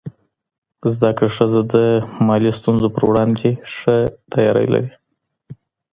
زده 0.93 1.09
کړه 1.17 1.29
ښځه 1.35 1.61
د 1.73 1.75
مالي 2.27 2.51
ستونزو 2.59 2.87
پر 2.95 3.03
وړاندې 3.09 3.49
ښه 3.75 3.95
تیاری 4.31 4.65
لري. 4.73 4.91